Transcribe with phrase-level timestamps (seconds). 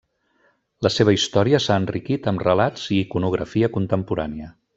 [0.87, 4.53] La seva història s'ha enriquit amb relats i iconografia contemporània.